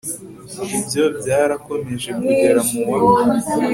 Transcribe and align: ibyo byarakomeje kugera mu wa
ibyo 0.77 1.03
byarakomeje 1.17 2.09
kugera 2.19 2.61
mu 2.69 2.81
wa 2.91 3.21